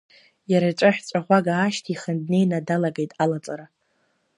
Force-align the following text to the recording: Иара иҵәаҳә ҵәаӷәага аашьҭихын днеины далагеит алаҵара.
Иара 0.51 0.67
иҵәаҳә 0.71 1.01
ҵәаӷәага 1.07 1.51
аашьҭихын 1.55 2.17
днеины 2.23 2.59
далагеит 2.67 3.11
алаҵара. 3.23 3.65